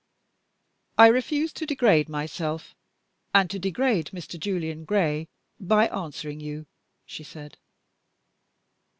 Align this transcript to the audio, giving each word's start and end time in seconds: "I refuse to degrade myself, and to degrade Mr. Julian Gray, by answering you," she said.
"I 0.97 1.05
refuse 1.05 1.53
to 1.53 1.67
degrade 1.67 2.09
myself, 2.09 2.73
and 3.35 3.47
to 3.51 3.59
degrade 3.59 4.07
Mr. 4.07 4.39
Julian 4.39 4.83
Gray, 4.83 5.27
by 5.59 5.89
answering 5.89 6.39
you," 6.39 6.65
she 7.05 7.23
said. 7.23 7.59